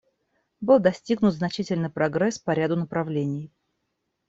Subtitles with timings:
[0.61, 3.51] Был достигнут значительный прогресс по ряду направлений.